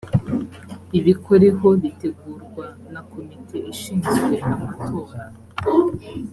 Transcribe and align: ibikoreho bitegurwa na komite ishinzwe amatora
ibikoreho 0.99 1.67
bitegurwa 1.81 2.65
na 2.91 3.01
komite 3.11 3.57
ishinzwe 3.73 4.33
amatora 4.51 5.17